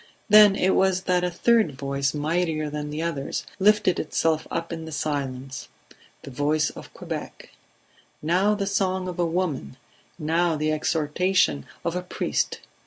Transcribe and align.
Then 0.29 0.55
it 0.55 0.71
was 0.73 1.03
that 1.03 1.23
a 1.23 1.29
third 1.29 1.73
voice, 1.77 2.11
mightier 2.15 2.71
than 2.71 2.89
the 2.89 3.03
others, 3.03 3.45
lifted 3.59 3.99
itself 3.99 4.47
up 4.49 4.73
in 4.73 4.85
the 4.85 4.91
silence: 4.91 5.67
the 6.23 6.31
voice 6.31 6.71
of 6.71 6.91
Quebec 6.95 7.51
now 8.19 8.55
the 8.55 8.65
song 8.65 9.07
of 9.07 9.19
a 9.19 9.25
woman, 9.27 9.77
now 10.17 10.55
the 10.55 10.71
exhortation 10.71 11.67
of 11.85 11.95
a 11.95 12.01
priest. 12.01 12.61